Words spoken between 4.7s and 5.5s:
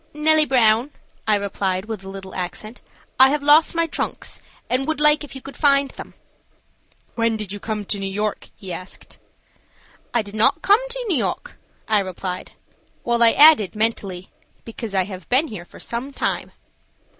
would like if you